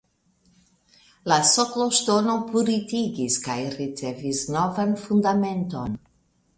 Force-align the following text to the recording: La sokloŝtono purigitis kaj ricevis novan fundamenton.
La 1.31 1.37
sokloŝtono 1.49 2.39
purigitis 2.49 3.39
kaj 3.47 3.61
ricevis 3.77 4.45
novan 4.59 5.01
fundamenton. 5.07 6.05